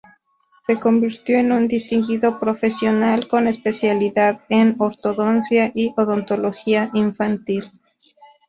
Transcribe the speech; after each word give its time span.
Se 0.65 0.79
convirtió 0.79 1.37
en 1.37 1.51
un 1.51 1.67
distinguido 1.67 2.39
profesional, 2.39 3.27
con 3.27 3.45
especialidad 3.45 4.41
en 4.49 4.75
ortodoncia 4.79 5.71
y 5.75 5.93
odontología 5.95 6.89
Infantil. 6.95 7.65